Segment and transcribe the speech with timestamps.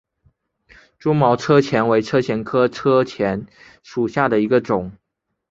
[0.97, 3.45] 蛛毛车前为车前科车前
[3.83, 4.93] 属下的一个种。